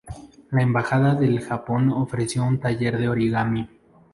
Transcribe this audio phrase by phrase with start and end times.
[0.49, 3.69] La embajada del Japón ofreció un taller de origami.